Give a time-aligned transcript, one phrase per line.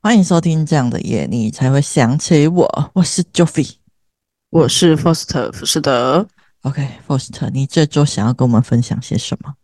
[0.00, 2.90] 哦，欢迎收听这样的夜，你才会想起我。
[2.94, 3.74] 我是 Joffy，
[4.50, 6.26] 我是 Foster 福士德。
[6.62, 9.54] OK，Foster，你这周想要跟我们分享些什么？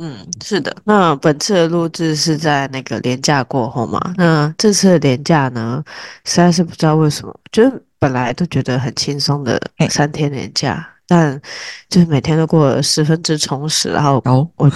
[0.00, 0.74] 嗯，是的。
[0.84, 4.14] 那本次的录制是在那个年假过后嘛？
[4.16, 5.84] 那这次的年假呢，
[6.24, 11.40] 实在是不知道为什么，就是本来都觉得很轻松的三天年假，但
[11.88, 13.90] 就是每天都过得十分之充实。
[13.90, 14.22] 然后
[14.56, 14.70] 我。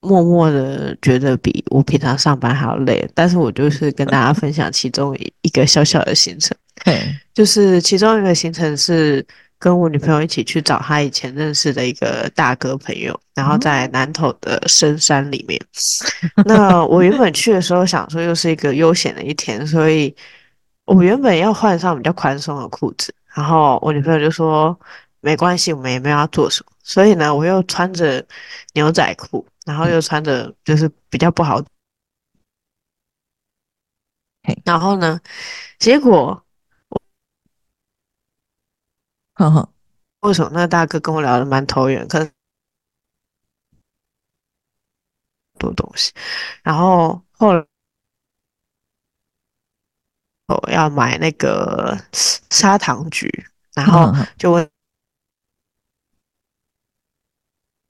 [0.00, 6.56] 默默的觉得比我平常上班还要累，但是我就是跟大家分享其中一个小小的行程，
[7.34, 9.26] 就是其中一个行程是
[9.58, 15.60] 跟我女朋友一起去找她以前认识的一个大哥朋友，然后在南投的深山里面。
[16.46, 20.14] 那我原本去的时候想说又是一个悠闲的一天，所以
[20.84, 24.78] 我原本要换上比较宽松的裤子，然后我女朋友就说
[25.20, 28.26] 没关系，我们也没有要做什么，所以呢，我又穿着
[28.72, 29.46] 牛仔裤。
[29.68, 31.62] 然后又穿着就是比较不好，
[34.64, 35.20] 然后呢，
[35.78, 36.42] 结果
[40.20, 42.32] 为什么那个大哥跟我聊的蛮投缘，可能
[45.58, 46.14] 多东西，
[46.62, 47.66] 然后后来
[50.46, 53.28] 我要买那个砂糖橘，
[53.74, 54.77] 然后就问。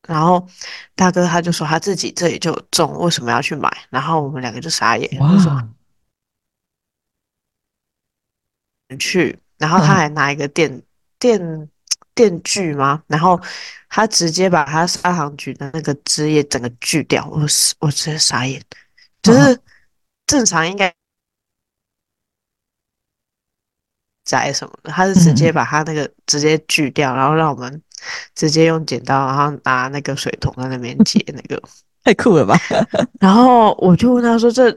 [0.08, 0.48] 然后
[0.94, 3.70] 大哥他就说他自己这里就有种，为什么要去买？
[3.90, 5.28] 然后我们两个就傻眼，哇，
[8.98, 10.82] 去，然后他还拿一个电
[11.18, 11.70] 电
[12.14, 13.02] 电锯吗？
[13.06, 13.38] 然后
[13.90, 17.40] 他直接把他砂糖橘的那个枝叶整个锯掉，我
[17.80, 18.62] 我直接傻眼，
[19.22, 19.60] 就是
[20.26, 20.92] 正常应该。
[24.24, 27.82] 摘什么的，他是直接把他那个直接锯掉，嗯，然后让我们
[28.34, 31.62] 直接用剪刀，然后拿那个水桶在那边 接那个，
[32.04, 32.56] 太酷了吧！
[33.20, 34.70] 然后我就问他说：“这、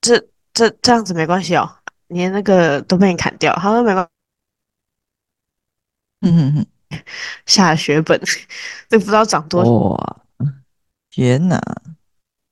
[0.00, 0.18] 这、
[0.52, 1.70] 这这样子没关系哦，
[2.08, 4.08] 连那个都被你砍掉。”他说：“没关。”
[6.22, 6.66] 嗯哼哼，
[7.46, 8.20] 下血本，
[8.88, 10.16] 都不知道长多哇！
[11.10, 11.60] 天哪！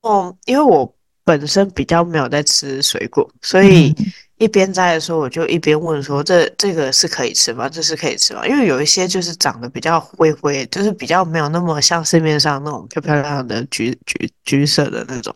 [0.01, 3.95] 哦，因为我本身比较没有在吃水果，所以。
[4.43, 7.69] 嗯一边摘的时候，我就一边问说：“这这个是可以吃吗？
[7.69, 15.33] 这是可以吃吗？”因为有一些就是长得比较灰灰，就是比较没有那么像市面上那种漂漂亮亮的橘橘橘色的那种。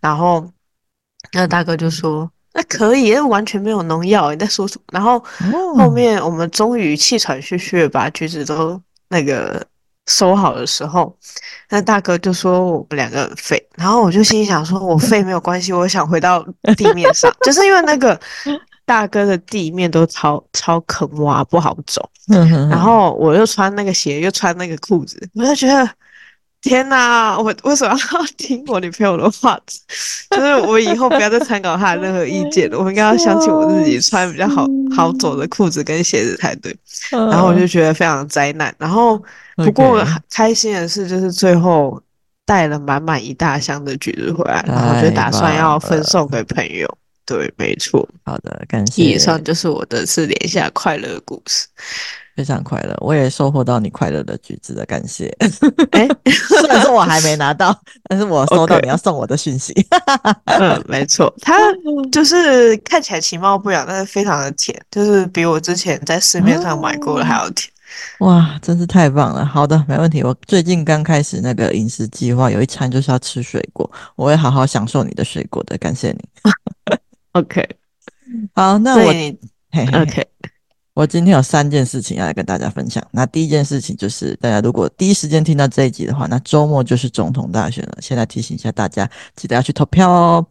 [0.00, 0.46] 然后
[1.32, 4.84] 那大哥就说：“那可以，那完全没有农药。”你在说什么？
[4.92, 5.18] 然后
[5.74, 9.66] 后面我们终于气喘吁吁把橘子都那个
[10.06, 11.14] 收好的时候，
[11.68, 16.46] 那大哥就说我们两个很废，然后我就心想说，我废没有关系，我想回到
[16.76, 18.18] 地面上，就是因为那个
[18.84, 22.08] 大哥的地面都超超坑洼，不好走，
[22.70, 25.88] 然后我又穿那个鞋，又穿那个裤子，我就觉得
[26.68, 29.58] 天哪，我为什么要听我女朋友的话？
[30.30, 36.76] 就是我以后不要再参考她的任何意见了， 我应该要相信我自己穿比较好好走的裤子跟鞋子才对。
[37.10, 39.22] 然后我就觉得非常灾难，然后。
[39.56, 41.98] 不过开心的是，就是最后
[42.44, 46.86] 带了满满一大箱的橘子回来，然后就打算要分送给朋友。
[47.24, 48.06] 对，没错。
[48.26, 49.02] 好的，感谢。
[49.02, 51.66] 以上就是我的是连下快乐故事，
[52.36, 52.94] 非常快乐。
[53.00, 55.34] 我也收获到你快乐的橘子的感谢。
[55.92, 56.06] 哎，
[56.60, 57.76] 虽然说我还没拿到，
[58.08, 59.72] 但是我收到你要送我的讯息。
[60.44, 61.58] 嗯，没错，它
[62.12, 67.68] 就是看起来其貌不扬，但是非常的甜，就是比我之前在市面上买过的还要甜。
[68.18, 69.44] 哇，真是太棒了！
[69.46, 70.22] 好的，没问题。
[70.22, 75.78] 我最近刚开始那个饮食计划，有一餐就是要吃水果，我会好好享受你的水果的。
[75.78, 76.20] 感谢你。
[77.32, 77.66] OK，
[78.54, 80.26] 好，那我 OK，
[80.96, 83.06] 我今天有三件事情要来跟大家分享。
[83.10, 87.98] 那第一件事情就是，大家如果第一时间听到这一集的话，那周末就是总统大选了。
[88.00, 90.46] 现在提醒一下大家，记得要去投票哦。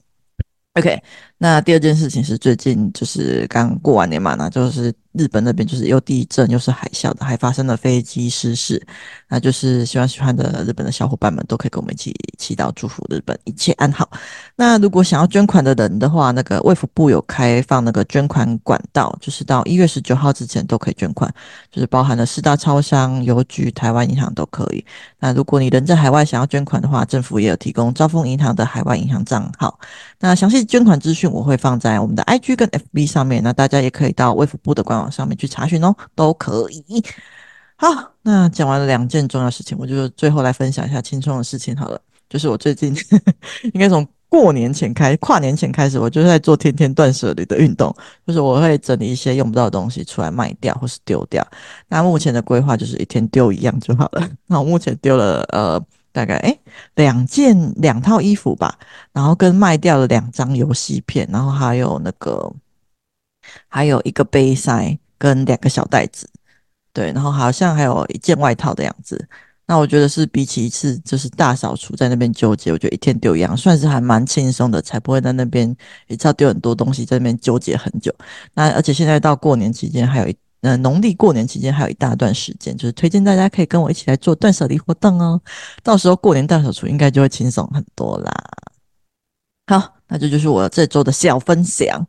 [0.74, 1.02] OK，
[1.38, 4.94] 那第二件事情是最近就是刚过完年嘛，那就是。
[5.18, 8.86] 日本那边就是又地震又是海啸的，还发生了飞机失事，
[9.30, 14.10] 那就是希望喜欢的日本的小伙伴们都可以跟我们一起祈祷祝福日本一切安好。
[14.58, 21.34] 那如果想要捐款的人的话，那个卫福部有开放那个捐款管道，就是到一月十九号之前都可以捐款，
[21.72, 24.86] 就是包含了四大超商、邮局、台湾银行都可以。
[25.18, 29.80] 那如果你人在海外想要捐款的话，政府也有提供兆丰银行的海外银行账号。
[30.20, 37.04] 那详细捐款资讯我会放在我们的 IG 跟 FB 上面，那大家也可以到卫福部的官网上面去查询哦，都可以。
[37.78, 37.88] 好，
[38.22, 42.00] 那讲完了两件重要事情，我就最后来分享一下轻松的事情好了。
[42.30, 42.96] 就是我最近
[43.74, 47.96] 应该从过年前开，跨年前开始，我就在做天天断舍离的运动，
[48.26, 51.46] 就是我会整理一些用不到的东西出来卖掉或是丢掉。
[51.88, 54.28] 那目前的规划就是一天丢一样就好了。
[54.48, 55.80] 那我目前丢了呃
[56.16, 56.58] 大概诶
[56.96, 58.80] 两件两套衣服吧，
[59.12, 62.50] 然后跟卖掉了两张游戏片，然后还有那个
[63.68, 66.30] 还有一个杯塞跟两个小袋子，
[66.94, 69.28] 对，然后好像还有一件外套的样子。
[69.68, 75.76] 那我觉得是比起一次就是大扫除在那边纠结，我觉得一天丢一样，算是还蛮轻松的，才不会在那边
[76.08, 78.14] 一次要丢很多东西在那边纠结很久。
[78.54, 85.40] 那而且现在到过年期间还有一呃农历过年期间还有一大段时间，就是推荐大家可以跟我一起来做断舍离活动哦。
[85.84, 88.32] 到时候过年大扫除应该就会轻松很多啦。
[89.68, 92.06] 好，那这就是我这周的小分享。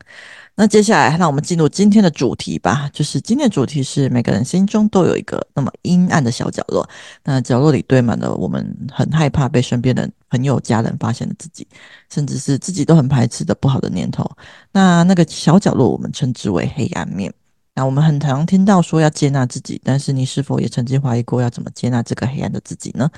[0.59, 2.89] 那接下来，让我们进入今天的主题吧。
[2.91, 6.89] 就是今天的主题是每个人心中都有一个那么阴暗的小角落，
[7.25, 11.67] 那角落里堆满了我们很害怕被身边的朋友、家人发现的自己，
[12.11, 14.27] 甚至是自己都很排斥的不好的念头。
[14.73, 17.31] 那那个小角落，我们称之为黑暗面。
[17.77, 23.09] 那我们很常听到说要接纳自己，但是你是否也曾经怀疑过要怎么接纳这个黑暗的自己呢？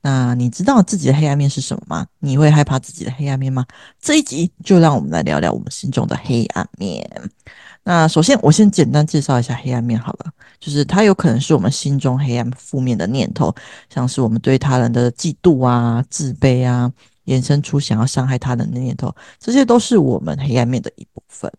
[0.00, 2.06] 那你知道自己的黑暗面是什么吗？
[2.20, 3.66] 你会害怕自己的黑暗面吗？
[4.00, 7.04] 这一集就让我们来聊聊我们心中的黑暗面。
[7.82, 10.30] 那首先，我先简单介绍一下黑暗面好了，
[10.60, 13.52] 就是它有可能是我们心中黑暗负面的念头，
[13.92, 16.92] 像是我们对他人的嫉妒啊、自卑啊，
[17.24, 21.52] 衍生出想要伤害他人的念头，这些都是我们黑暗面的一部分。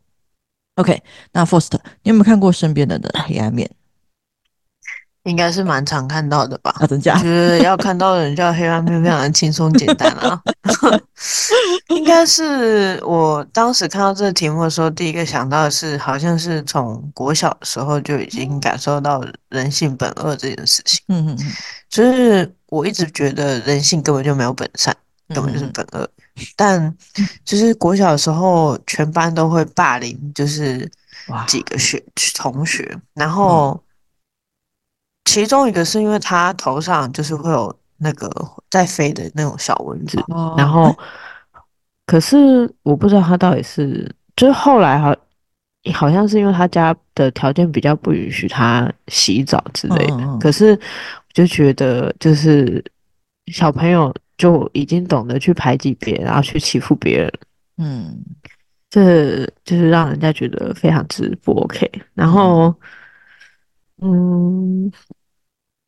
[0.77, 1.03] OK，
[1.33, 3.69] 那 First，你有没有看过身边的人的黑暗面？
[5.23, 6.73] 应该是蛮常看到的吧？
[6.79, 7.15] 啊，真假？
[7.15, 10.41] 就是 要看到人叫黑暗面，非常的轻松简单啊。
[11.89, 21.01] 应该是我当时看到这个题目的时候，第一个想到的是，好像是从国小的时候就已经感受到人性本恶这件事情。
[21.09, 21.51] 嗯嗯嗯，
[21.89, 24.95] 就是我一直觉得人性根本就没有本善，
[25.33, 26.07] 根本就是本恶。
[26.55, 26.95] 但
[27.43, 30.89] 就是国小的时候，全班都会霸凌，就是
[31.47, 32.03] 几个学
[32.35, 33.81] 同学，然后
[35.25, 38.29] 其中一个是因为他头上就是会有那个
[38.69, 40.23] 在飞的那种小蚊子，
[40.57, 40.95] 然后
[42.05, 45.13] 可是我不知道他到底是，就是后来好
[45.93, 52.83] 好像是因为他家的条件比较不允许他洗澡之类的，可是我就觉得就是
[53.51, 54.13] 小朋友。
[54.37, 57.33] 就已经懂得去排挤别人，然后去欺负别人，
[57.77, 58.23] 嗯，
[58.89, 61.89] 这就是让人家觉得非常之不 OK。
[62.13, 62.73] 然后，
[64.01, 64.91] 嗯，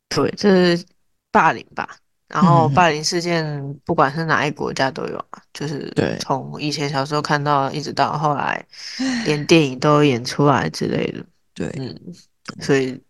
[0.08, 0.84] 对，这是
[1.30, 1.88] 霸凌吧。
[2.28, 8.64] 然后霸凌事件，不管是哪一国家都有啊，就是从以前小时候看到，一直到后来，
[9.24, 11.24] 连电影都演出来之类的。
[11.54, 11.98] 对，嗯，
[12.60, 13.00] 所以。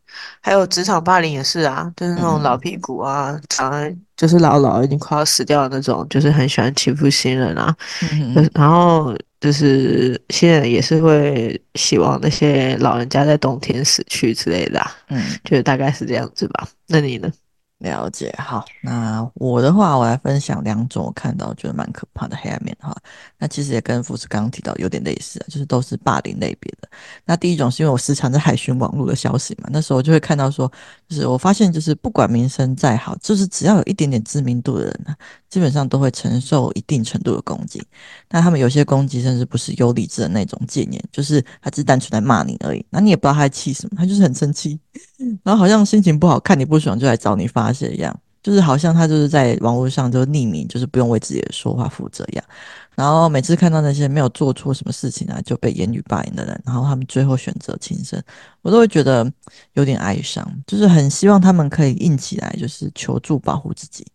[0.41, 7.75] 还有职场霸凌也是啊，就是那种老屁股啊，常、嗯、就是老老已经快要死掉的那种，就是很喜欢欺负新人啊。
[8.13, 14.93] 嗯、然后就是新人也是会希望那些老人家在冬天死去之类的、啊。
[15.09, 16.69] 嗯，就大概是这样子吧。
[16.87, 17.33] 那你呢？
[17.81, 22.95] 了解，好，那我的话，我来分享两种我看到觉得蛮可怕的黑暗面哈。
[23.39, 26.89] 那其实也跟福斯刚刚提到有点类似，就是都是霸凌类别的。
[27.25, 30.71] 那第一种是因为我时常在海巡网络的消息嘛，那时候就会看到说，
[31.09, 35.17] 就是我发现就是不管名声再好，就是只要有一点点知名度的人呢，
[35.49, 37.83] 基本上都会承受一定程度的攻击。
[38.29, 42.85] 那他们有些攻击甚至不是有理智的那种贱言，就是他只是单纯在骂你而已。
[42.91, 44.79] 那你也不知道他在气什么，他就是很生气。
[45.43, 52.45] 然后好像心情不好，看你不爽就来找你发泄一样，就是好像他就是在网络上就匿名，就是不用为自己的说话负责一样。
[52.95, 58.23] 然后每次看到那些没有做错什么事情啊就被言语霸凌的人，然后他们最后选择轻生，
[58.63, 59.31] 我都会觉得
[59.73, 64.07] 有点哀伤，就是很希望他们可以硬起来，就是求助保护自己。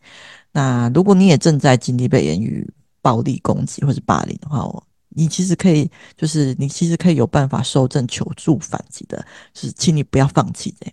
[0.51, 2.69] 那如果你也正在经历被言语
[3.01, 4.83] 暴力攻击或者霸凌的话，我。
[5.17, 9.17] 你其实可以，就是你其实可以有办法收正求助反击的，
[9.53, 10.91] 就是请你不要放弃的。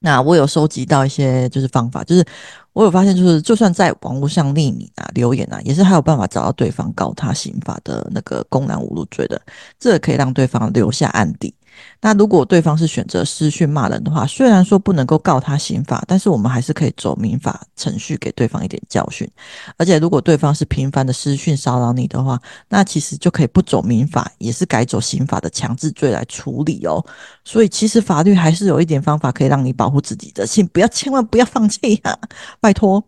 [0.00, 2.24] 那我有收集到一些就是方法，就是
[2.72, 9.40] 我有发现，就是就算在网络上匿名啊留言啊，也是还有办法找到对方告他刑法的那个公然侮辱罪的，
[9.78, 11.52] 这可以让对方留下案底。
[12.00, 19.28] 那如果对方是选择私讯骂人的话，虽然说不能够告他刑法，但是我们还是可以走民法程序给对方一点教训。
[19.76, 27.04] 而且如果对方是频繁的私讯骚扰你的话，那其实就可以不走民法，也是改走刑法的强制罪来处理哦。
[27.44, 32.18] 所以其实法律还是有一点方法可以让你保护自己的，请不要千万不要放弃呀，
[32.60, 33.02] 拜托。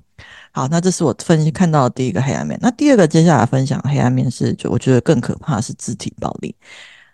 [0.53, 2.59] 好，那这是我分析看到的第一个黑暗面。
[2.61, 6.53] 那第二个接下来分享黑暗面是，就我觉得更可怕的是肢体暴力。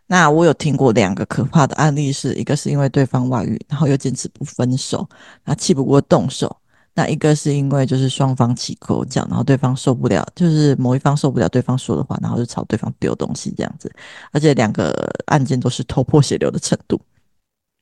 [0.06, 5.08] 那我有听过两个可怕的案例是，一个是因为对方外遇，然后又坚持不分手，
[5.44, 6.48] 那气不过动手；
[6.94, 13.92] 那一个是因为就是双方起口角，然后对方受不了，就是某一方受不了对方说的话，然后就朝对方丢东西这样子，
[14.30, 14.92] 而且两个
[15.26, 17.00] 案件都是头破血流的程度。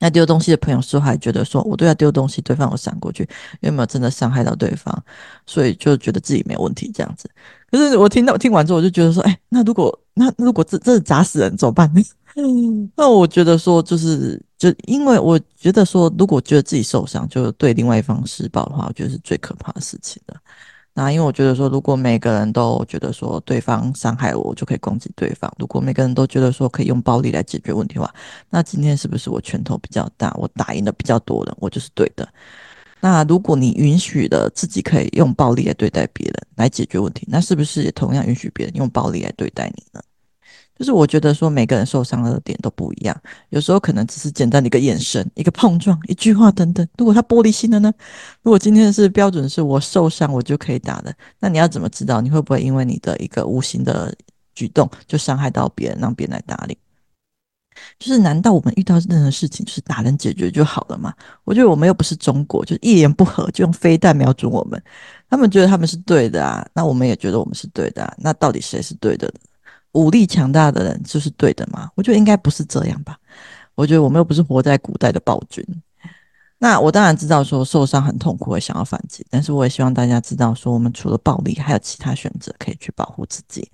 [0.01, 3.27] 那丢东西的朋友说还觉得说，我都要丢东西，对方有闪过去，
[3.61, 4.95] 有没有真的伤害到对方？
[5.47, 7.31] 所以就觉得自己没问题这样子。
[7.71, 12.03] 可是我听到听完之后，我就觉得说，哎，那如果那如果这这砸死人怎么办呢？
[12.97, 20.37] 那我觉得说，就是就因为我觉得说，如果觉得自己受伤，就对另外一方施暴的话，我觉得是最可怕的事情了。
[20.97, 28.15] 那因为我觉得说，如果每个人都觉得说对方伤害我，我就可以攻击对方；如果每个人都觉得说可以用暴力来解决问题的话，
[28.49, 32.29] 那今天是不是我拳头比较大，我打赢的比较多人，我就是对的？
[33.01, 40.01] 那如果你允许的自己可以用暴力来对待别人来解决问题，那是不是也同样允许别人用暴力来对待你呢？
[40.77, 43.17] 就是我觉得说每个人受伤的点都不一样，
[43.51, 46.87] 有时候可能只是简单的一个眼神、一个碰撞、一句话等等。
[46.99, 47.93] 如果他玻璃心了呢？
[48.43, 54.15] 如果今天是标准是我受伤我就可以打的，那你要怎么知道你会不会因为你的一个无心的
[54.55, 56.77] 举动就伤害到别人，让别人来打你？
[57.99, 61.13] 就是难道我们遇到任何事情就是打人解决就好了吗？
[61.43, 64.81] 我觉得我们又不是中国，就一言不合就用飞弹瞄准我们。
[65.29, 69.33] 他们觉得他们是对的啊，那我们也觉得我们是对的啊，那到底谁是对的？
[69.95, 71.91] 武力强大的人就是对的吗？
[71.97, 73.17] 我觉得应该不是这样吧。
[73.75, 75.67] 我觉得我们又不是活在古代的暴君。
[76.59, 83.69] 那我当然知道说受伤很痛苦，会想要反击，但是我也希望大家知道说，我们除了暴力，还有其他选择可以去保护自己。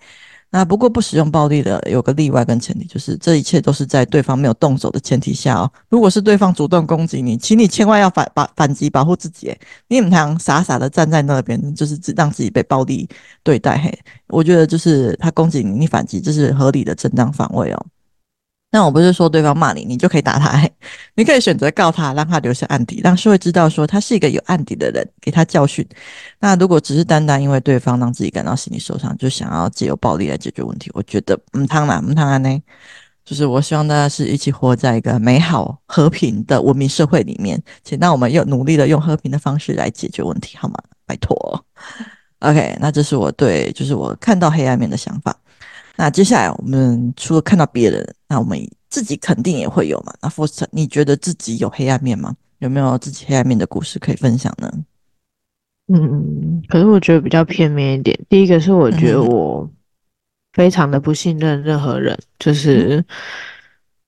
[0.53, 5.71] 那不过不使用暴力的有个例外跟前提，就是这一切都是在对方没有动手的前提下哦。
[5.89, 9.57] 如果是对方主动攻击你，请你千万要反把反击保护自己。
[9.87, 13.09] 你唔能傻傻的站在那边，就是让自己被暴力
[13.45, 13.79] 对待。
[13.79, 17.87] 嘿，我觉得就是他攻击你，你反击，这是合理的正当防卫哦。
[18.73, 20.57] 那我不是说对方骂你，你就可以打他，
[21.17, 25.85] 你可以选择告他，让他留下案底，让社会知道说他是一个有案底的人，给他教训。
[26.39, 32.63] 那如果只是单单因为对方让自己感到心理受伤，就想要借由暴力来解决问题，我觉得唔通啦，唔通安呢。
[33.25, 40.75] 就是我希望大家是一起活在一个美好和平的文明社会里面，请让我们用努力的用和平的方式来解决问题，好吗？
[41.07, 41.65] 拜托。
[42.41, 45.37] OK，那这是我对，就是我看到黑暗面的想法。
[46.01, 50.15] 那接下来，我们除了看到别人，那我们自己肯定也会有嘛。
[50.23, 52.35] 那 Foster，你觉得自己有黑暗面吗？
[52.61, 54.73] 有没有自己黑暗面的故事可以分享呢？
[55.93, 58.19] 嗯，可是我觉得比较片面一点。
[58.31, 59.71] 第一个是我觉得我
[60.55, 63.05] 非常的不信任任何人，就是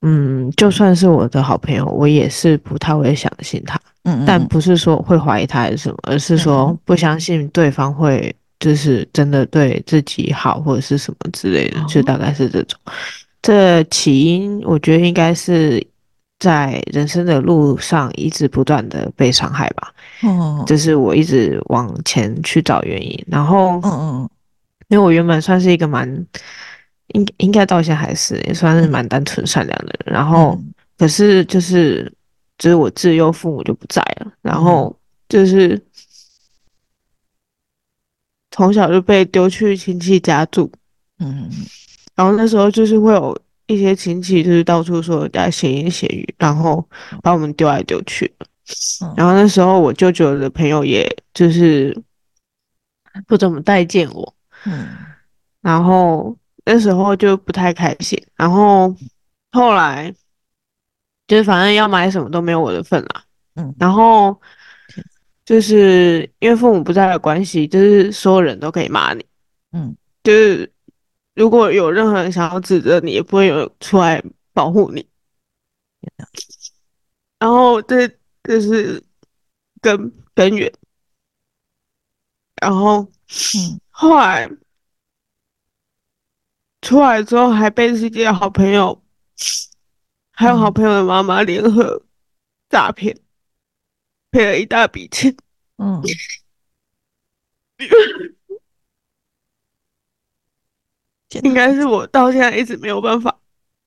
[0.00, 3.78] 嗯，就算是我的好朋友，我也是不太会相信他。
[4.04, 8.34] 嗯，但不是说会怀疑他还是什么，而是说不相信对方会。
[8.62, 12.78] 就是真的对自己好，或者是什么之类的，就大概是这种。
[13.42, 15.84] 这起因，我觉得应该是
[16.38, 19.92] 在人生的路上一直不断的被伤害吧。
[20.22, 24.30] 哦，就是我一直往前去找原因，然后，嗯嗯，
[24.86, 26.08] 因为我原本算是一个蛮
[27.08, 30.56] 应应该到现在还是也算是蛮单纯善良的人，然后
[30.96, 32.10] 可是就是
[32.58, 34.96] 就是我自幼父母就不在了，然后
[35.28, 35.76] 就是。
[38.52, 40.70] 从小就被丢去亲戚家住，
[41.18, 41.50] 嗯，
[42.14, 46.86] 然后那时候就是会有一些亲戚就是到处说人家闲言闲语，然后
[47.22, 48.30] 把我们丢来丢去，
[49.16, 51.98] 然后那时候我舅舅的朋友也就是
[53.26, 54.34] 不怎么待见我，
[54.66, 54.86] 嗯，
[55.62, 58.94] 然后那时候就不太开心，然后
[59.52, 60.14] 后来
[61.26, 63.24] 就是反正要买什么都没有我的份啦，
[63.56, 64.38] 嗯，然后。
[65.52, 69.22] 就是因为父母不在的关系，就是所有人都可以骂你，
[69.72, 69.94] 嗯，
[70.24, 70.72] 就是
[71.34, 75.06] 如果有任何人想要指责你，也不会有出来保护你。
[77.38, 78.08] 然后这
[78.42, 79.04] 这是
[79.82, 80.72] 根根源。
[82.62, 84.50] 然后，嗯，后来
[86.80, 89.02] 出来之后，还被自己的好朋友，
[90.32, 92.02] 还有好朋友的妈妈联合
[92.70, 93.14] 诈骗。
[94.32, 95.36] 赔了一大笔钱，
[95.76, 96.02] 嗯，
[101.42, 103.38] 应该是我到现在一直没有办法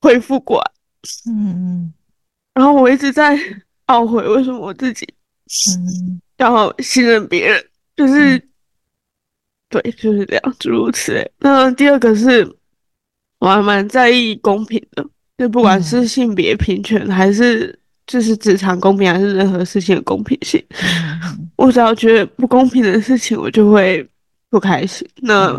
[0.01, 0.71] 恢复过来，
[1.31, 1.93] 嗯嗯，
[2.53, 3.35] 然后我一直在
[3.87, 5.11] 懊悔，为什么我自己，
[5.75, 8.49] 嗯，要信任别人，就是，嗯、
[9.69, 11.31] 对，就是这样，诸如此类。
[11.39, 12.55] 那第二个是，
[13.39, 15.03] 我还蛮在意公平的，
[15.39, 17.79] 就不管是性别平权还是。
[18.07, 20.63] 就是职场公平还是任何事情的公平性，
[21.57, 24.07] 我只要觉得不公平的事情，我就会
[24.49, 25.07] 不开心。
[25.17, 25.51] 那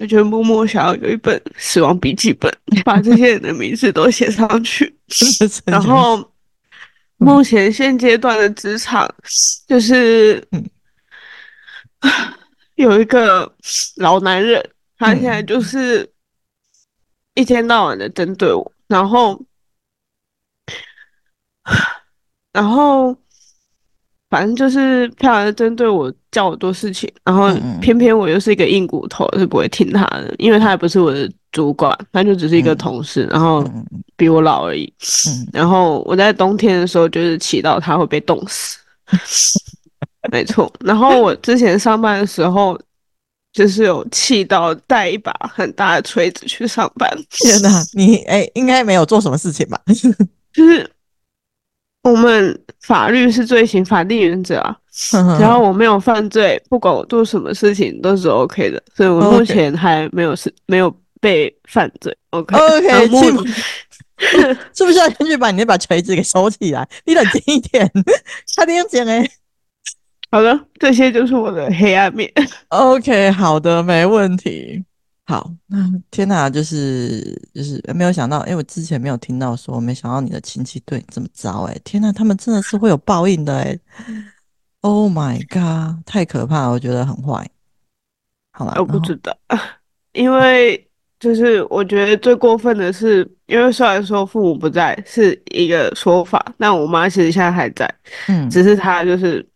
[0.00, 2.52] 我觉得默默想要有一本死亡笔记本，
[2.84, 4.94] 把这些人的名字都写上去。
[5.64, 6.30] 然后
[7.16, 9.08] 目前现阶段的职场，
[9.66, 10.46] 就是
[12.76, 13.50] 有一个
[13.96, 14.62] 老男人，
[14.98, 16.06] 他现在就是
[17.34, 19.42] 一天到晚的针对我，然后。
[22.52, 23.14] 然后
[24.30, 33.64] 反正就是漂亮的针对我叫我做事情，然后偏偏我又是一个硬骨头，是不会听他的，因为他也不是我的主管，他就只是一个同事，然后
[34.16, 34.92] 比我老而已。
[35.52, 38.78] 然后我在冬天的时候就是祈祷他会被冻死，
[40.32, 40.72] 没错。
[40.80, 42.78] 然后我之前上班的时候。
[43.50, 47.10] 就是有气到带一把很大的锤子去上班。
[47.30, 49.80] 天哪，你哎、欸，应该没有做什么事情吧？
[50.52, 50.88] 就是
[52.10, 58.82] 我们法律是罪行法定原则啊， 只要我没有犯罪，不管我做什么事情都是 OK 的。
[58.94, 62.16] 所以我目前还没有是没有被犯罪。
[62.30, 63.06] OK OK，
[64.74, 66.88] 是不是要先去把你那把锤子给收起来？
[67.04, 67.90] 你冷静一点，
[68.54, 69.28] 差点讲哎。
[70.30, 72.30] 好的，这些就是我的黑暗面。
[72.68, 74.84] OK，好的，没问题。
[75.28, 75.76] 好，那
[76.10, 77.20] 天哪，就是
[77.52, 83.78] 就是没有想到，因为我之前没有听到说，没想到你的亲戚对你这么糟，欸，哎，天哪，他们真的是会有报应的，欸， 哎
[84.80, 87.46] ，Oh my god，太可怕了，我觉得很坏。
[88.52, 89.36] 好了，我不知道，
[90.14, 90.82] 因为
[91.20, 97.94] 就是我觉得最过分的是，因为虽然说父母不在是一个说法，但我妈其实现在还在，
[98.28, 99.46] 嗯，只是她就是。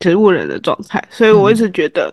[0.00, 2.12] 植物人的状态，所以我一直觉得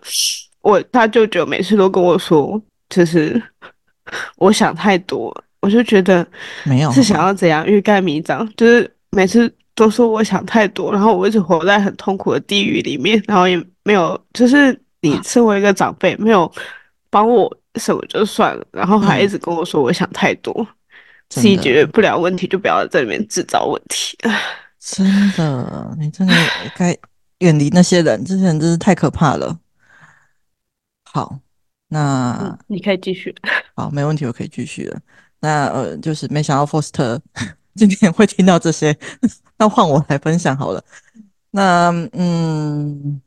[0.60, 2.62] 我他舅舅每次都跟我说，
[2.92, 3.42] 就是
[4.36, 6.26] 我想太多，我就觉得
[6.64, 16.52] 没有是想要怎样欲盖弥彰，就是每次都说我想太多，然后我一直活在很痛苦的地狱里面，然后也没有，就是你身为一个长辈，没有
[17.08, 20.66] 帮我什么就算了，然后还一直跟我说我想太多，嗯、
[21.30, 24.18] 自己解决不了问题就不要在里面制造问题。
[24.78, 25.06] 真
[25.36, 26.34] 的，你真的
[26.76, 26.94] 该。
[27.38, 29.58] 远离那些人，这些人真是太可怕了。
[31.02, 31.36] 好，
[31.92, 33.34] 那、嗯、你可以继续。
[33.76, 34.98] 好，没问题，我可以继续了。
[35.40, 37.20] 那呃，就是没想到 Foster
[37.76, 38.96] 今天会听到这些，
[39.58, 40.82] 那换我来分享好了。
[41.50, 43.20] 那嗯，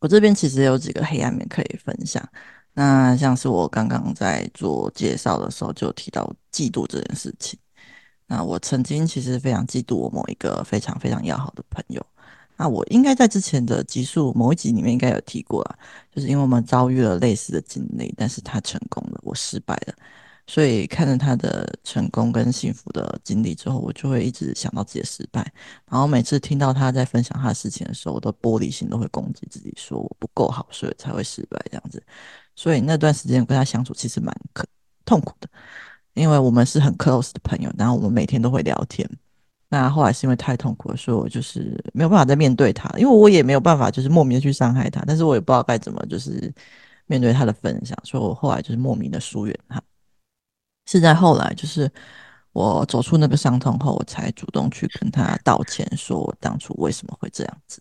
[0.00, 2.20] 我这边其实有几个黑暗面可以分享。
[2.72, 7.56] 那像是我刚刚在做介绍的时候就提到嫉妒这件事情。
[8.26, 12.04] 那我曾经其实非常嫉妒我某一个非常非常要好的朋友。
[12.60, 15.78] 那我应该在之前的集数某一集里面应该有提过啊，
[16.14, 19.94] 就是因为我们遭遇了类似的经历，但是他成功了，我失败了，
[20.46, 25.40] 所以看着他的成功跟幸福的经历之后，我就会一直想到自己的失败，
[25.90, 32.02] 然后每次听到他在分享他的事情的时候，我的玻璃心都会攻击自己，说我不够好，所以才会失败这样子。
[32.54, 34.66] 所以那段时间跟他相处其实蛮可
[35.06, 35.48] 痛苦的，
[36.12, 39.08] 因为我们是很 close 的朋友，然后我们每天都会聊天。
[39.72, 46.52] 那后来是因为太痛苦了，所以我就是没有办法再面对他，因为我也没有办法就是莫名的去伤害他，但是我也不知道该怎么就是
[47.06, 49.80] 面对他的分享，所以我后来就是莫名的疏远他。
[50.86, 51.88] 是在后来就是
[52.52, 57.80] 我走出那个伤痛后，我才主动去跟他道歉，说我当初为什么会这样子。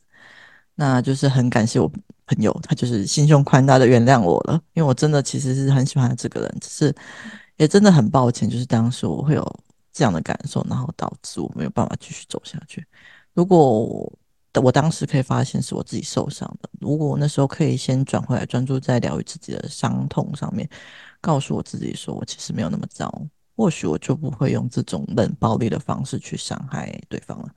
[0.75, 1.91] 那就是很感谢我
[2.28, 6.95] 朋友，他就是心胸宽大的原谅我了，因为我真的其实是很喜欢这个人，只是
[7.58, 9.60] 也真的很抱歉，就是当时我会有。
[9.91, 12.86] 这样的感受，然后导致我没有办法继续走下去。
[13.34, 14.12] 如果
[14.56, 20.67] 我当时可以发现是我自己受伤的，如果我那时候可以先转回来，专注在疗愈自己的伤痛上面，
[21.21, 23.13] 告诉我自己说我其实没有那么糟，
[23.56, 27.49] 或许我就不会用这种冷暴力的方式去伤害对方了。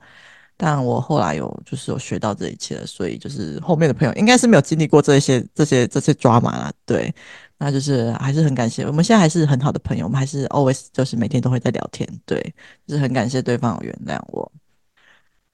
[0.65, 7.13] 但我后来有就是有学到这一切了，所以就是后面的朋友应该是没有经历过这些这些这些抓马啦，对。
[7.57, 12.41] 那就是还是很感谢，我们现在还是很好的朋友，我们还是 always 就是每天都会在聊天，对，
[12.87, 14.49] 就是很感谢对方有原谅我。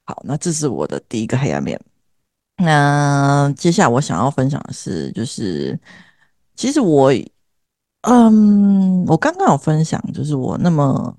[0.06, 1.80] 好，那这是我的第一个黑暗面。
[2.56, 5.78] 那接下来我想要分享的是，就是
[6.54, 7.12] 其实我，
[8.02, 11.16] 嗯，我刚刚有分享，就是我那么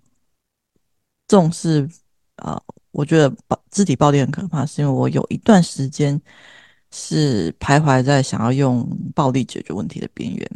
[1.27, 1.89] 重视，
[2.37, 6.19] 呃，我觉得暴肢体暴力很可怕，是因为我有一段时间
[6.91, 10.51] 是徘徊在想要用暴力解决问题的边缘。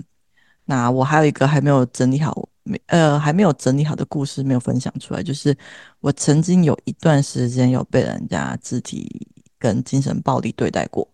[0.66, 5.56] 那我还有一个还没有整理好，没呃还没有整理好的故事没有分享出来，就是
[6.00, 9.28] 我曾经有一段时间有被人家肢体
[9.60, 11.08] 跟精神暴力对待过，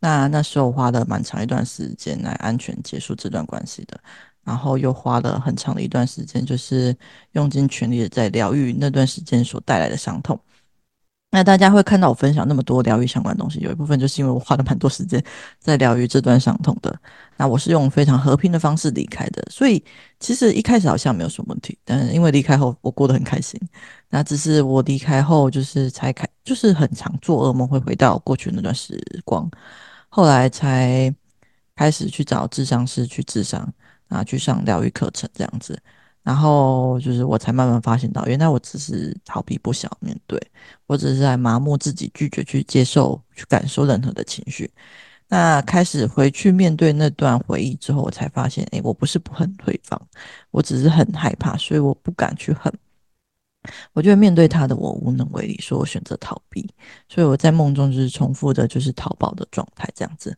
[0.00, 4.00] 那那时候花了蛮长一段时间来安全结束这段关系的，
[4.42, 6.96] 然后又花了很长的一段时间，就是
[7.32, 10.40] 用尽全力的在疗愈那段时间所带来的伤痛。
[11.36, 15.22] 那大家会看到我分享那么多疗愈相关的东西，有一部分就是因为我花了蛮多时间
[15.58, 16.98] 在疗愈这段伤痛的。
[17.36, 19.84] 那我是用非常和平的方式离开的，所以
[20.18, 23.60] 其实一开始好像没有什么问题，但是因为离开后我过得很开心。
[24.08, 29.46] 那只是我离开后就是才开，就是很常做噩梦，会回到过去那段时光。
[30.08, 31.14] 后来才
[31.74, 33.70] 开始去找智商师去智商，
[34.08, 35.78] 啊，去上疗愈课程这样子。
[36.26, 40.36] 然后就是我才慢慢发现到，原来我只是逃避，不想面对，
[40.88, 44.68] 我只是在麻木自己，拒绝去接受、去感受任何的情绪。
[45.28, 50.00] 那开始回去面对那段回忆之后，我才发现，诶，我不是不恨对方，
[50.50, 52.72] 我只是很害怕，所以我不敢去恨。
[53.92, 56.68] 我觉得面对他的我无能为力，所以我选择逃避。
[57.08, 60.36] 所以我在梦中就是重复的，就是逃跑的状态这样子。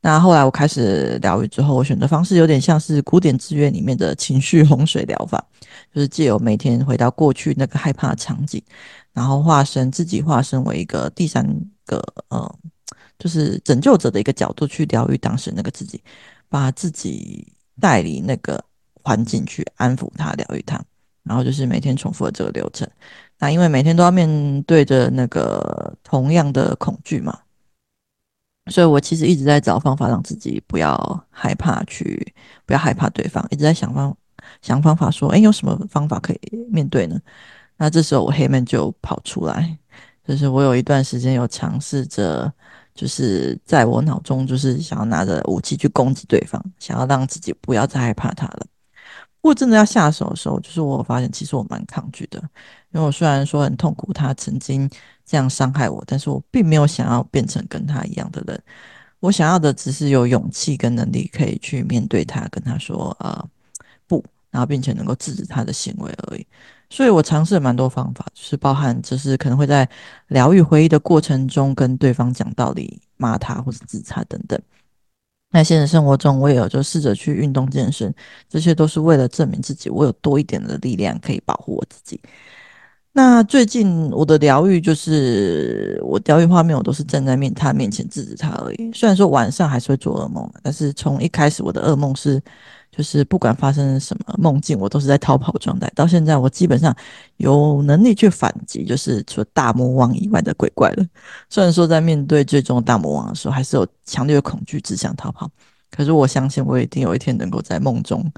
[0.00, 5.44] 那后来我开始疗愈之后，我选择方式有点像是古典制约里面的情绪洪水疗法，
[5.94, 8.62] 就是借由每天回到过去那个害怕场景，
[9.12, 11.46] 然后化身自己化身为一个第三
[11.86, 12.54] 个呃。
[13.18, 16.02] 就是拯救者的一个角度去疗愈当时那个自己，
[16.48, 17.46] 把自己
[17.78, 18.58] 带离那个
[19.02, 20.82] 环境去安抚他、疗愈他，
[21.22, 22.88] 然后就是每天重复的这个流程。
[23.38, 27.38] 那因为每天都要面对着那个同样的恐惧嘛，
[28.66, 32.34] 所以我其实一直在找方法让自己不要害怕去，
[32.66, 34.16] 不要害怕对方，一直在想方
[34.62, 37.20] 想方法说，哎，有什么方法可以面对呢？
[37.76, 39.78] 那这时候我黑曼就跑出来，
[40.26, 42.52] 就是我有一段时间有尝试着。
[42.92, 48.66] 就是在我脑中，就是想要拿着武器去攻击对方，想要让自己不要再害怕他了。
[49.40, 52.38] 不过真的要下手的时候，就是我发现其实我蛮抗拒的，
[52.92, 54.88] 因为我虽然说很痛苦，他曾经
[55.24, 58.62] 这样伤害我，但是我并没有想要变成跟他一样的人。
[59.20, 63.42] 我想要的只是有勇气跟能力，可以去面对他，跟他说呃
[64.06, 66.46] 不，然后并且能够制止他的行为而已。
[66.88, 69.88] 所以我尝试了蛮多方法，就是包含就是可能会在
[70.28, 74.60] 疗愈回忆的过程中跟对方讲道理、骂他或者自残等等。
[75.50, 78.14] 那现实生活中，我也有就试着去运动健身，
[78.48, 82.20] 这些都是为了证明自己，我有多一点的力量可以保护我自己。
[83.12, 88.90] 那最近我的疗愈就是我疗愈画面，我都是站在面他面前制止他而已。
[88.94, 92.40] 虽然说晚上还是会做噩梦，但是从一开始我的噩梦是。
[93.00, 95.90] 就是不管发生什么梦境，我都是在逃跑状态。
[95.94, 96.94] 到现在，我基本上
[97.38, 101.06] 有能力去反击，就是除了大魔王以外的鬼怪了。
[101.48, 105.50] 虽然说在面对最终大魔王的时候，还是有强烈的恐惧，只想逃跑。
[105.90, 108.30] 可是我相信，我一定有一天能够在梦中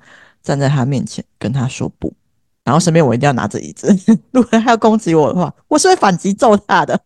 [0.44, 2.14] 站在他面前，跟他说不。
[2.62, 3.92] 然后身边我一定要拿着椅子，
[4.30, 7.00] 如果他要攻击我的话，我是会反击揍他的。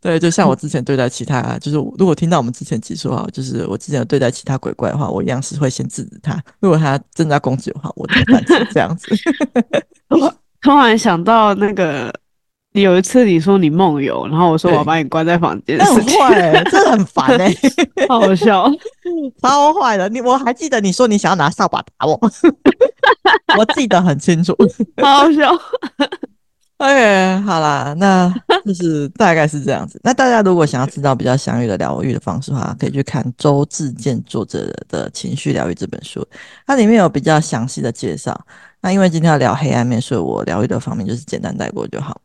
[0.00, 6.40] 对，就像我之前对待其他，就是如果听到我们之前集数啊，就是我之前有对待其他鬼怪的话，我一样是会先制止他。
[6.60, 9.14] 如果他正在攻击的话，我就反击这样子。
[10.10, 12.12] 我突然想到那个
[12.72, 18.70] 有一次你说你梦游，然后我说我要把你关在房间，很坏、欸，真的很烦哎、欸， 好好笑，
[19.42, 20.08] 超坏的。
[20.08, 22.16] 你我还记得你说你想要拿扫把打我，
[23.58, 24.56] 我记得很清楚，
[25.02, 25.50] 好好笑。
[26.80, 30.00] OK，好啦，那就是大概是这样子。
[30.02, 36.26] 那大家如果想要知道比较详细的疗愈的方式的话，可以去看周志健作者的《情绪疗愈》这本书，
[36.66, 38.46] 它里面有比较详细的介绍。
[38.80, 42.18] 那因为今天要聊黑暗面，所以我疗愈的方面就是简单带过就好。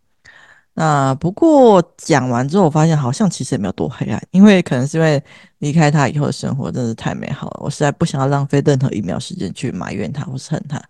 [0.74, 5.22] 那不过讲完之后，我发现好像其实也没有多黑暗，因为可能是因为
[5.58, 10.82] 离开他以后的生活真是太美好了，我实在不想要浪费任何一秒时间去埋怨他或是恨他，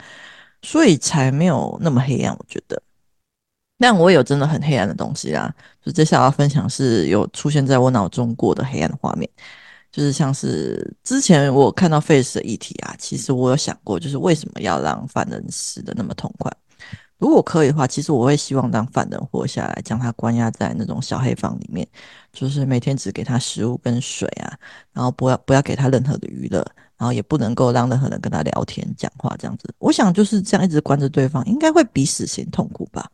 [0.61, 2.31] 所以才没有那么黑暗。
[2.31, 2.79] 我觉得。
[3.77, 9.29] 但我有真的很黑暗的东西啦，就接下来要分享是有出现在我脑中过的黑暗的画面，
[9.91, 16.51] 就是像是之前我看到 Face 的议题啊，其实我有想过，就是为什么要让犯人死得那么痛快？
[17.17, 21.87] 如果可以的话，其实我会希望让犯人活下来，将他关押在那种小黑房里面，
[22.33, 24.51] 就是每天只给他食物跟水啊，
[24.91, 26.57] 然后不要不要给他任何的娱乐，
[26.97, 29.73] 然后也不能够让任何人跟他聊天讲话这样子。
[29.79, 33.09] 我想就是这样一直关着对方，应该会比死刑痛苦吧。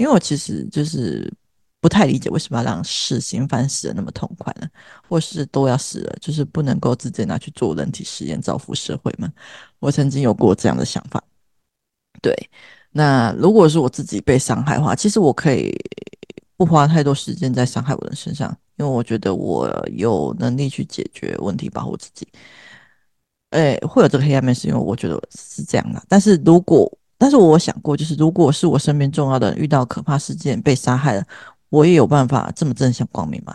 [0.00, 1.30] 因为我其实就是
[1.78, 4.66] 不太理解为什么要让死刑犯死的那么痛快呢？
[5.06, 9.30] 或是都要死了，就是不能够直接拿去做人体实验造福社会吗？
[9.78, 11.22] 我曾经有过这样的想法。
[12.22, 12.34] 对，
[12.92, 15.76] 那如果是我自己被伤害的话，其实我可以
[16.56, 22.26] 不花太多时间在伤害我的身上，因为我觉得我有能力去解决问题，保护自己。
[23.50, 26.02] 哎，会有这个黑暗面，是因为我觉得是这样的。
[26.08, 31.24] 但是如果但是我想过，就是如果是我身边重要的人遇到可怕事件被杀害了，
[31.68, 33.54] 我也有办法这么正向光明吗？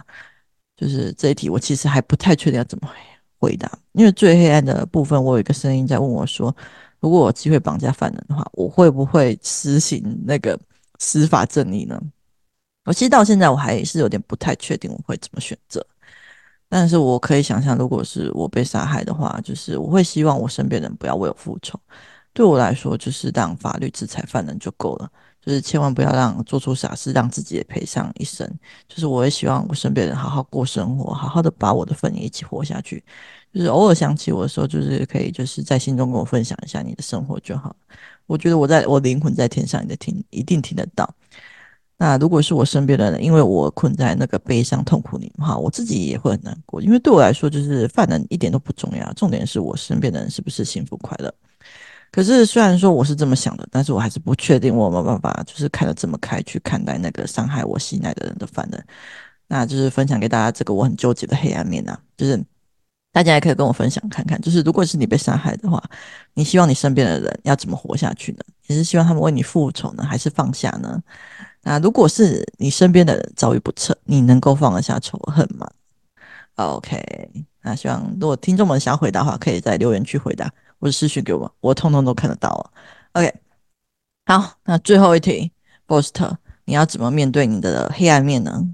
[0.78, 2.88] 就是这一题，我其实还不太确定要怎么
[3.40, 3.68] 回答。
[3.94, 6.56] 因为最黑暗的部分，我有一个声音在问我说：
[7.00, 10.60] 如果我机会绑架犯人的话，我会不会实行那个
[11.00, 12.00] 司法正义呢？
[12.86, 15.84] 我其实到现在我还是有点不太确定我会怎么选择。
[16.70, 21.80] 但是我可以想象，如果是我被杀害的话，就是我会希望我身边人不要为我复仇。
[22.36, 25.10] 对我来说，就是让法律制裁犯人就够了，
[25.42, 28.46] 就是千万不要让做出傻事，让自己也赔上一生。
[28.90, 33.02] 就是我也希望我身边人好好过生活，好好的把我的份也一起活下去。
[33.54, 37.74] 就是偶尔想起我的时候，就是可以就是在心中跟我分享一下你的生活就好。
[38.26, 41.10] 我觉得我在我灵魂在天上，你的听一定听得到。
[41.98, 46.82] 那如果是我身边的人，因为我困在那个悲伤痛苦里哈，我自己也会很难过。
[46.82, 51.34] 因为对我来说，就是犯人一点都不重要，重点是我身边的人是不是幸福快乐。
[52.16, 58.82] 可是虽然说我是这么想的，但是我还是不确定我有没有办法，就是看得这么开去看待那个伤害我心爱的人的犯人。
[59.50, 62.42] 那就是分享给大家这个我很纠结的黑暗面啊，就是
[63.12, 65.84] 大家也可以跟我分享看看，就是如果是你被伤害的话，
[66.36, 68.40] 你希望你身边的人要怎么活下去呢？
[68.68, 71.04] 你是希望他们为你复仇呢，还是放下呢？
[71.64, 75.70] 那如果是你身边的人遭遇不测，你能够放得下仇恨吗
[76.56, 77.04] ？OK，
[77.62, 82.72] 那希望如果听众们想要回答的话，可以在留言区回答，或者私讯给我，我通通都看得到了。
[83.14, 83.34] OK，
[84.26, 85.52] 好，那最后一题
[85.88, 86.36] ，Boast，
[86.66, 88.68] 你要怎么面对你的黑暗面呢？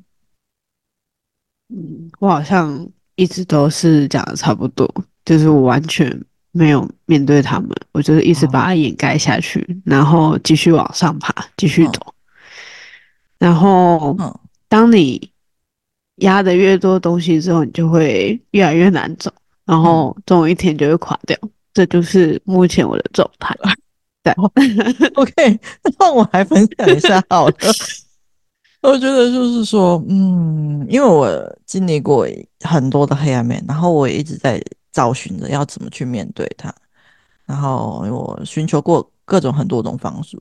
[1.69, 11.99] 嗯，我好像一直都是讲的差不多，就是我完全没有面对他们，我就是一直把它掩盖下去，哦、然后继续往上爬，继续走。
[12.01, 12.13] 哦、
[13.39, 15.31] 然后，嗯、当你
[16.17, 19.31] 压的越多东西之后，你就会越来越难走，
[19.65, 21.37] 然后总有一天就会垮掉。
[21.41, 23.55] 嗯、这就是目前我的状态。
[24.23, 24.31] 对，
[25.15, 25.59] OK，
[25.97, 27.55] 那我还分享一下好了。
[28.81, 31.29] 我觉得就是说，嗯，因为我
[31.65, 32.27] 经历过
[32.61, 34.59] 很多的黑暗面，然后我也一直在
[34.91, 36.73] 找寻着要怎么去面对它，
[37.45, 40.39] 然后我寻求过各种很多种方式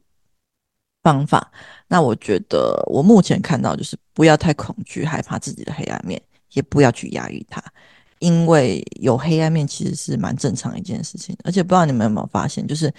[1.02, 1.50] 方法。
[1.86, 6.20] 那我觉得我目前看到就是不要太恐惧、害怕自己的黑暗面，
[6.52, 7.62] 也不要去压抑它。
[8.20, 12.92] 因为有黑暗面其实是蛮正常一件事情，而且不知道你们有没有发现，就是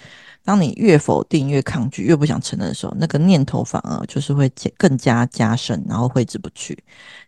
[0.44, 6.76] 当你越否定、越抗拒、越不想承认的时候，那个念头反而就是会更加加深，然后挥之不去。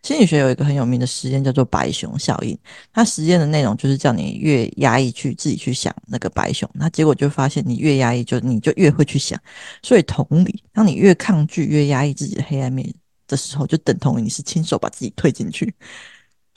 [0.03, 2.57] 心理学有一个很有名的实验叫做白熊效应，
[2.91, 9.39] 它实验的内容就是叫你越压抑去自己去想那个白熊，那结果就发现你越压抑，就你就越会去想。
[9.81, 12.93] 所以同理，当你越抗拒、越压抑自己的黑暗面
[13.25, 15.73] 的时候，就等同于你是亲手把自己推进去。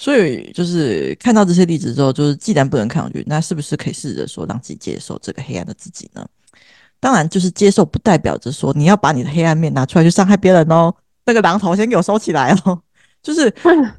[0.01, 6.25] 所以就是看到这些例子之后，就是既然不能抗拒，那是不是可以试着说让自己接受这个黑暗的自己呢？
[7.01, 10.95] 当然，就是接受不代表着说你要把你的黑暗面拿出来去伤害别人哦。
[11.27, 12.81] 那个榔头先给我收起来哦。
[13.21, 13.53] 就是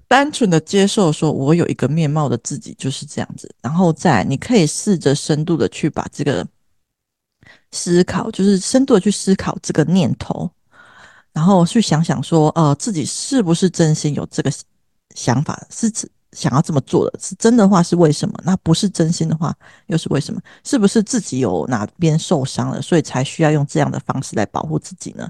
[0.07, 3.53] 单纯的接受，说我有一个面貌的自己就是这样子。
[3.62, 6.47] 然后再你可以试着深度的去把这个
[7.73, 10.49] 思考，就是深度的去思考这个念头，
[11.33, 14.49] 然后去想想说，呃，自己是不是真心有这个。
[15.15, 18.36] 想法是指想要这么做的，是真的话是为什么？
[18.43, 19.52] 那不是真心的话
[19.88, 20.39] 又是为什么？
[20.63, 25.28] 是不是自己有哪边受伤了，所以才需要用这样的方式来保护自己呢？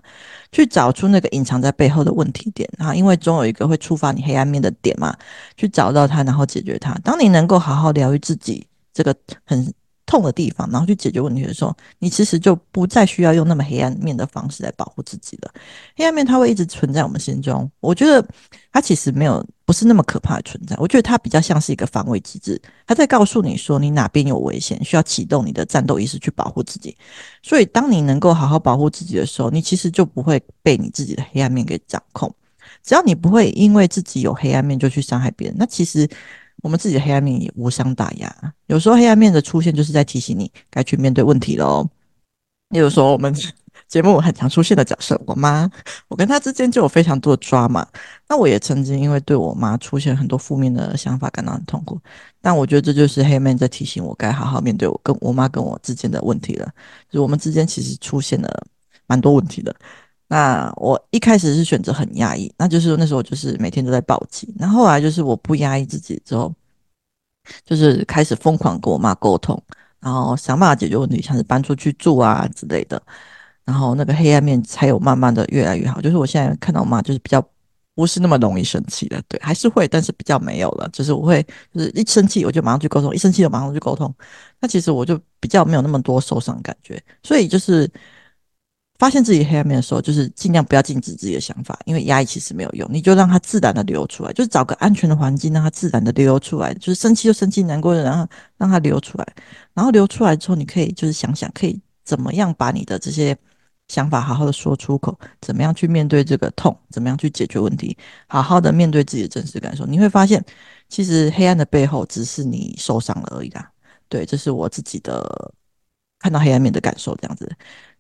[0.51, 5.15] 去找出那个隐藏在背后的问题点啊，因为总有一个会触发你黑暗面的点嘛，
[5.55, 6.93] 去找到它，然后解决它。
[7.03, 9.15] 当你能够好好疗愈自己这个
[9.45, 9.73] 很
[10.09, 15.51] 痛的地方，然后去解决问题的时候，你其实就不再需要用那么黑暗面的方式来保护自己了。
[15.95, 18.27] 黑暗面它会一直存在我们心中，我觉得
[18.71, 20.75] 它其实没有不是那么可怕的存在。
[20.79, 26.97] 我觉得它比较像是一个防卫机制，它在告诉你说你哪边有危险，需要启动你的战斗意识去保护自己。
[27.43, 32.33] 所以，当你能够好好保护自己的时候，你其实就不会被你自己的黑暗面给掌控。
[32.83, 36.09] 只要你不会因为自己有黑暗面就去伤害别人，那其实。
[36.61, 41.87] 我们自己的黑暗面也无伤大雅，有时候黑暗面的出现就是在提醒你该去面对问题喽。
[42.69, 43.33] 例如说，我们
[43.87, 45.67] 节目很常出现的角色，我妈，
[46.07, 47.87] 我跟她之间就有非常多的抓嘛。
[48.27, 51.99] 那我也曾经因为对我妈出现很多负面的想法感到很痛苦，
[52.41, 56.65] 但我觉得这就是黑暗面在提醒我该好好面对我跟我妈跟我之间的问题了。
[57.09, 58.67] 就是我们之间其实出现了
[59.07, 59.75] 蛮多问题的。
[60.31, 64.47] 那我一开始是选择很压抑，那就是那时候就是每天都在暴击。
[64.59, 66.53] 那后来就是我不压抑自己之后，
[67.65, 69.59] 就是开始疯狂跟我妈沟通，
[69.99, 73.01] 然后想办法解决问题，像是搬出去住啊之类的。
[73.65, 75.99] 然后那个黑暗面才有慢慢的越来越好。
[75.99, 77.43] 就是我现在看到我妈，就是比较
[77.95, 80.87] 不是那么容易生气的，对，还是会，但是比较没有了。
[80.93, 81.41] 就是我会，
[81.73, 84.13] 就是一生气我就马上去沟通，一生气就马上去沟通。
[84.59, 87.89] 那其实我就比较没有那么多受伤感觉，所以就是。
[88.99, 96.73] 发现自己黑暗面的时候，就是尽量不要禁止自己的想法，因为压抑其实没有用，你就让它自然的流出来，就是找个安全的环境，让它自然的流出来。
[96.73, 99.25] 就是生气就生气，难过的然后让它流出来，
[99.73, 103.35] 然后流出来之后，你可以就是想想，可以怎么样把你的这些
[103.87, 109.85] 想法好好的说出口，怎么样去面对这个痛，怎么样去解决问题，好好的面对自己的真实感受。
[109.85, 110.43] 你会发现，
[110.89, 113.71] 其实黑暗的背后只是你受伤了而已啦。
[114.09, 115.53] 对，这是我自己的
[116.19, 117.49] 看到黑暗面的感受，这样子。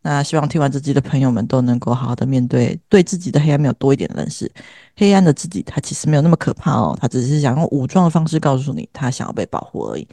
[0.01, 4.49] 那希望听完这集的朋友们都能够好好的面对，对自己的黑暗面有多一点认识。
[4.95, 10.07] 黑暗的自己，他其实没有那么可怕哦，他只是想用武装的方式告诉你，他想要被保护而已。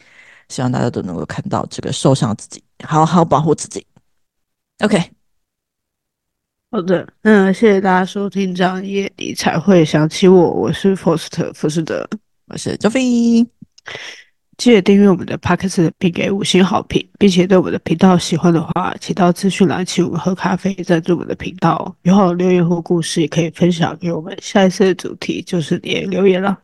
[0.49, 3.85] 希望大家都能够看到这个受伤的自己，好好保护自己。
[4.81, 5.11] OK，
[6.71, 10.51] 好的，那谢谢大家收听，这样夜你才会想起我。
[10.51, 12.09] 我是福斯特，福斯德，
[12.47, 13.01] 我是周飞。
[14.57, 21.95] 记得订阅我们的帕克斯并给五星好评，并且对我们的频道喜欢的话，请到资讯栏请我们喝咖啡，赞助我们的频道。
[22.03, 24.37] 有好留言或故事，也可以分享给我们。
[24.41, 26.59] 下一次的主题就是你留言了。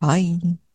[0.00, 0.65] 欢迎。